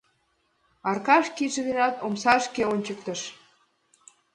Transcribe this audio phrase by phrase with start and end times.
[0.89, 3.21] —Аркаш кидше денат омсашке ончыктыш.